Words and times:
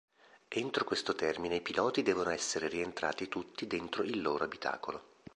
Entro 0.47 0.83
questo 0.83 1.13
termine 1.13 1.57
i 1.57 1.61
piloti 1.61 2.01
devono 2.01 2.31
essere 2.31 2.67
rientrati 2.67 3.27
tutti 3.27 3.67
dentro 3.67 4.01
il 4.01 4.19
loro 4.19 4.45
abitacolo. 4.45 5.03